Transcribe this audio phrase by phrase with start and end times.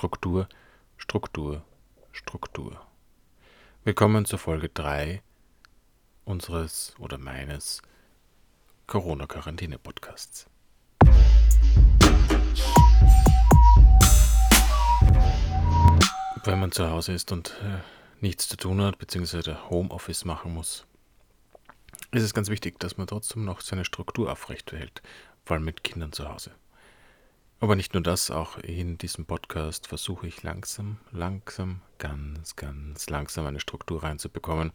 [0.00, 0.48] Struktur,
[0.96, 1.62] Struktur,
[2.10, 2.80] Struktur.
[3.84, 5.22] Willkommen zur Folge 3
[6.24, 7.82] unseres oder meines
[8.86, 10.46] Corona-Quarantäne-Podcasts.
[16.44, 17.80] Wenn man zu Hause ist und äh,
[18.22, 20.86] nichts zu tun hat, beziehungsweise Homeoffice machen muss,
[22.10, 25.02] ist es ganz wichtig, dass man trotzdem noch seine Struktur aufrechterhält,
[25.44, 26.52] vor allem mit Kindern zu Hause.
[27.62, 33.44] Aber nicht nur das, auch in diesem Podcast versuche ich langsam, langsam, ganz, ganz langsam
[33.44, 34.72] eine Struktur reinzubekommen.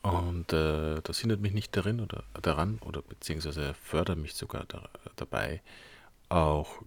[0.00, 4.88] Und äh, das hindert mich nicht darin oder daran oder beziehungsweise fördert mich sogar da,
[5.16, 5.60] dabei,
[6.30, 6.80] auch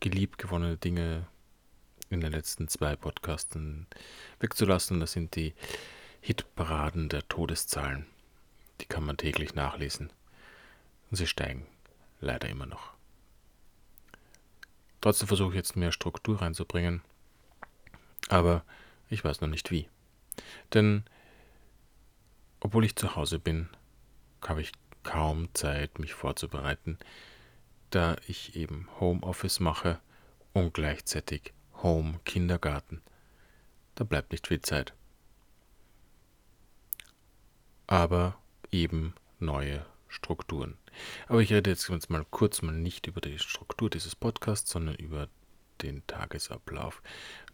[0.00, 1.26] geliebt gewonnene Dinge
[2.08, 3.86] in den letzten zwei Podcasten
[4.40, 4.98] wegzulassen.
[4.98, 5.54] Das sind die
[6.20, 8.06] Hitparaden der Todeszahlen.
[8.80, 10.10] Die kann man täglich nachlesen.
[11.10, 11.64] Und sie steigen
[12.20, 12.99] leider immer noch.
[15.00, 17.02] Trotzdem versuche ich jetzt mehr Struktur reinzubringen,
[18.28, 18.64] aber
[19.08, 19.88] ich weiß noch nicht wie.
[20.74, 21.04] Denn
[22.60, 23.68] obwohl ich zu Hause bin,
[24.46, 26.98] habe ich kaum Zeit, mich vorzubereiten,
[27.88, 29.98] da ich eben Homeoffice mache
[30.52, 33.00] und gleichzeitig Home Kindergarten.
[33.94, 34.92] Da bleibt nicht viel Zeit.
[37.86, 38.38] Aber
[38.70, 40.76] eben neue Strukturen.
[41.28, 45.28] Aber ich rede jetzt mal kurz mal nicht über die Struktur dieses Podcasts, sondern über
[45.82, 47.02] den Tagesablauf.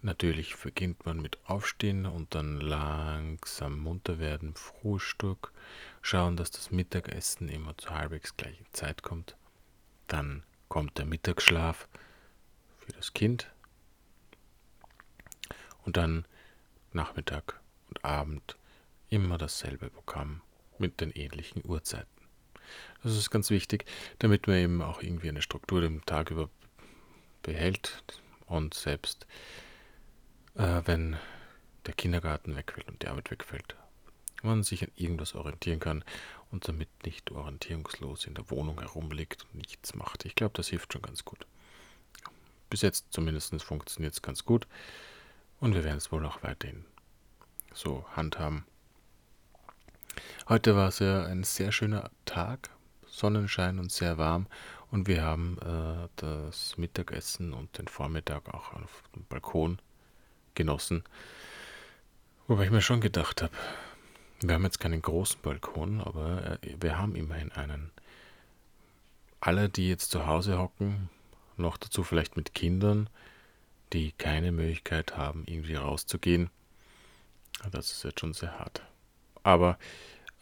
[0.03, 5.53] Natürlich beginnt man mit Aufstehen und dann langsam munter werden, Frühstück,
[6.03, 9.37] schauen, dass das Mittagessen immer zur halbwegs gleichen Zeit kommt.
[10.09, 11.89] Dann kommt der Mittagsschlaf
[12.79, 13.53] für das Kind.
[15.85, 16.25] Und dann
[16.93, 18.57] Nachmittag und Abend
[19.09, 20.41] immer dasselbe Programm
[20.79, 22.16] mit den ähnlichen Uhrzeiten.
[23.07, 23.85] Das ist ganz wichtig,
[24.19, 26.51] damit man eben auch irgendwie eine Struktur den Tag über
[27.41, 28.03] behält
[28.47, 29.29] und selbst
[30.57, 31.17] äh, wenn
[31.87, 33.77] der Kindergarten wegfällt und die Arbeit wegfällt,
[34.43, 36.03] man sich an irgendwas orientieren kann
[36.51, 40.25] und damit nicht orientierungslos in der Wohnung herumliegt und nichts macht.
[40.25, 41.47] Ich glaube, das hilft schon ganz gut.
[42.71, 44.67] Bis jetzt zumindest funktioniert es ganz gut
[45.61, 46.85] und wir werden es wohl auch weiterhin
[47.73, 48.65] so handhaben.
[50.49, 52.71] Heute war es ja ein sehr schöner Tag,
[53.17, 54.47] Sonnenschein und sehr warm.
[54.91, 59.79] Und wir haben äh, das Mittagessen und den Vormittag auch auf dem Balkon
[60.55, 61.03] genossen.
[62.47, 63.53] Wobei ich mir schon gedacht habe,
[64.41, 67.91] wir haben jetzt keinen großen Balkon, aber äh, wir haben immerhin einen.
[69.41, 71.09] Alle, die jetzt zu Hause hocken,
[71.57, 73.09] noch dazu vielleicht mit Kindern,
[73.93, 76.51] die keine Möglichkeit haben, irgendwie rauszugehen,
[77.71, 78.83] das ist jetzt schon sehr hart.
[79.43, 79.79] Aber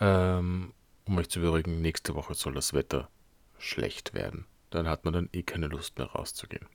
[0.00, 0.72] ähm,
[1.06, 3.08] um euch zu beruhigen, nächste Woche soll das Wetter
[3.58, 4.46] schlecht werden.
[4.70, 6.66] Dann hat man dann eh keine Lust mehr rauszugehen.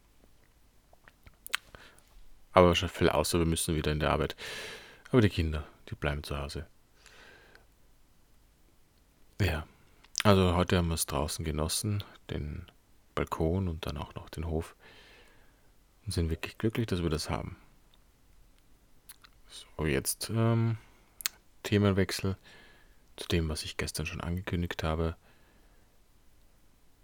[2.51, 4.35] Aber wahrscheinlich viel außer wir müssen wieder in die Arbeit.
[5.11, 6.67] Aber die Kinder, die bleiben zu Hause.
[9.41, 9.65] Ja,
[10.23, 12.65] also heute haben wir es draußen genossen, den
[13.15, 14.75] Balkon und dann auch noch den Hof.
[16.05, 17.55] Und sind wirklich glücklich, dass wir das haben.
[19.47, 20.77] So, jetzt ähm,
[21.63, 22.37] Themenwechsel
[23.19, 25.15] zu dem, was ich gestern schon angekündigt habe.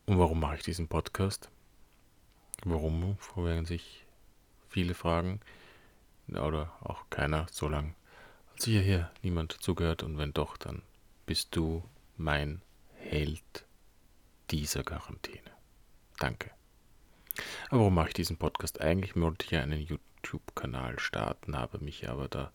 [0.05, 1.49] Und warum mache ich diesen Podcast?
[2.63, 4.05] Warum, werden sich
[4.69, 5.39] viele fragen.
[6.29, 7.93] Oder auch keiner, so lange
[8.55, 10.03] hat sicher hier niemand zugehört.
[10.03, 10.81] Und wenn doch, dann
[11.25, 11.83] bist du
[12.17, 12.61] mein
[12.95, 13.65] Held
[14.49, 15.51] dieser Quarantäne.
[16.17, 16.51] Danke.
[17.69, 18.79] Aber warum mache ich diesen Podcast?
[18.79, 22.51] Eigentlich wollte ich ja einen YouTube-Kanal starten, habe mich aber da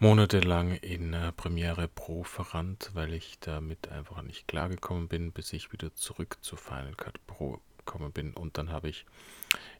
[0.00, 5.72] monatelang in äh, Premiere Pro verrannt, weil ich damit einfach nicht klargekommen bin, bis ich
[5.72, 8.32] wieder zurück zu Final Cut Pro gekommen bin.
[8.32, 9.06] Und dann habe ich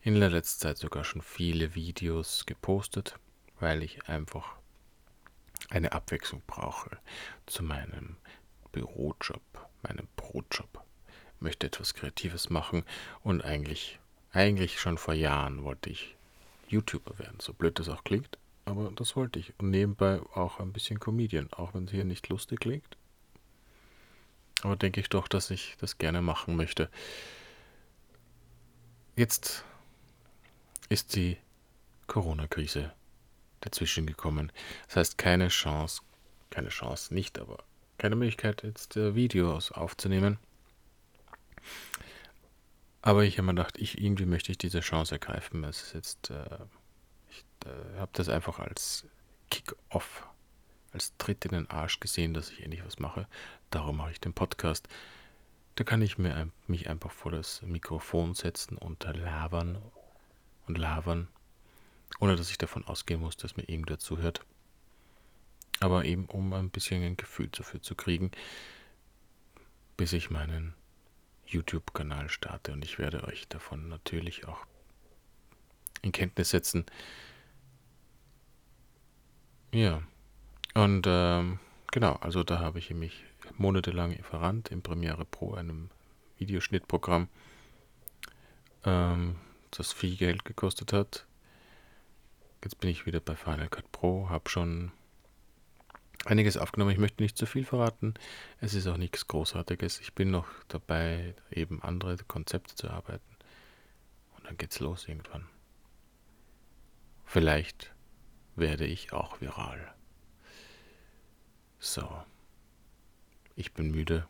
[0.02, 3.16] in der letzten Zeit sogar schon viele Videos gepostet,
[3.60, 4.56] weil ich einfach
[5.70, 6.98] eine Abwechslung brauche
[7.46, 8.16] zu meinem
[8.72, 9.42] Bürojob,
[9.82, 10.82] meinem Brotjob.
[11.36, 12.82] Ich möchte etwas Kreatives machen
[13.22, 14.00] und eigentlich,
[14.32, 16.16] eigentlich schon vor Jahren wollte ich
[16.66, 18.36] YouTuber werden, so blöd das auch klingt
[18.68, 19.54] aber das wollte ich.
[19.58, 22.96] Und nebenbei auch ein bisschen Comedian, auch wenn es hier nicht lustig klingt.
[24.62, 26.90] Aber denke ich doch, dass ich das gerne machen möchte.
[29.16, 29.64] Jetzt
[30.88, 31.38] ist die
[32.06, 32.92] Corona-Krise
[33.60, 34.52] dazwischen gekommen.
[34.86, 36.02] Das heißt, keine Chance,
[36.50, 37.64] keine Chance nicht, aber
[37.96, 40.38] keine Möglichkeit, jetzt äh, Videos aufzunehmen.
[43.00, 45.64] Aber ich habe mir gedacht, ich, irgendwie möchte ich diese Chance ergreifen.
[45.64, 46.58] Es ist jetzt äh,
[47.68, 49.06] äh, habe das einfach als
[49.50, 50.26] Kick-Off,
[50.92, 53.26] als Tritt in den Arsch gesehen, dass ich endlich was mache.
[53.70, 54.88] Darum mache ich den Podcast.
[55.76, 59.78] Da kann ich mir, mich einfach vor das Mikrofon setzen und labern
[60.66, 61.28] und labern,
[62.18, 64.44] ohne dass ich davon ausgehen muss, dass mir irgendwer zuhört.
[65.80, 68.32] Aber eben um ein bisschen ein Gefühl dafür zu kriegen,
[69.96, 70.74] bis ich meinen
[71.46, 74.66] YouTube-Kanal starte und ich werde euch davon natürlich auch
[76.02, 76.84] in Kenntnis setzen.
[79.72, 80.02] Ja,
[80.74, 81.58] und ähm,
[81.92, 83.24] genau, also da habe ich mich
[83.56, 85.90] monatelang verrannt im Premiere Pro, einem
[86.38, 87.28] Videoschnittprogramm,
[88.84, 89.36] ähm,
[89.70, 91.26] das viel Geld gekostet hat.
[92.64, 94.90] Jetzt bin ich wieder bei Final Cut Pro, habe schon
[96.24, 96.90] einiges aufgenommen.
[96.90, 98.14] Ich möchte nicht zu viel verraten.
[98.60, 100.00] Es ist auch nichts Großartiges.
[100.00, 103.36] Ich bin noch dabei, eben andere Konzepte zu arbeiten.
[104.36, 105.46] Und dann geht's los irgendwann.
[107.24, 107.92] Vielleicht
[108.58, 109.94] werde ich auch viral.
[111.78, 112.08] So.
[113.56, 114.26] Ich bin müde.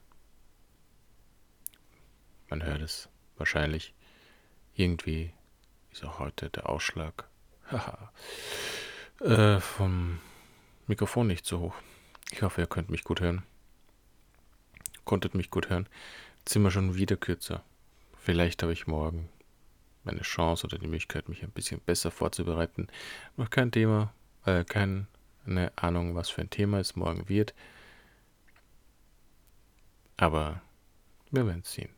[2.48, 3.94] Man hört es wahrscheinlich.
[4.74, 5.32] Irgendwie
[5.90, 7.28] ist auch heute der Ausschlag
[9.20, 10.20] äh, vom
[10.86, 11.74] Mikrofon nicht so hoch.
[12.30, 13.42] Ich hoffe, ihr könnt mich gut hören.
[15.04, 15.88] Konntet mich gut hören.
[16.44, 17.62] Zimmer schon wieder kürzer.
[18.16, 19.28] Vielleicht habe ich morgen
[20.04, 22.88] meine Chance oder die Möglichkeit, mich ein bisschen besser vorzubereiten.
[23.36, 24.12] Noch kein Thema,
[24.48, 25.06] äh, keine
[25.76, 27.54] Ahnung, was für ein Thema es morgen wird.
[30.16, 30.60] Aber
[31.30, 31.90] wir werden es sehen.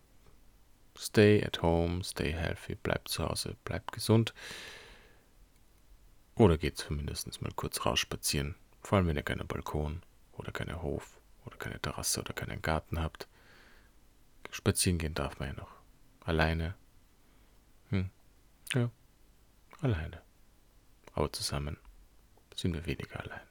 [0.97, 4.35] Stay at home, stay healthy, bleibt zu Hause, bleibt gesund.
[6.35, 8.55] Oder geht zumindest mal kurz raus spazieren.
[8.83, 10.03] Vor allem, wenn ihr keinen Balkon
[10.33, 13.29] oder keinen Hof oder keine Terrasse oder keinen Garten habt.
[14.51, 15.73] Spazieren gehen darf man ja noch.
[16.25, 16.75] Alleine.
[17.91, 18.11] Hm.
[18.75, 18.91] Ja,
[19.81, 20.23] alleine.
[21.15, 21.77] Aber zusammen
[22.61, 23.50] sind wir weniger allein.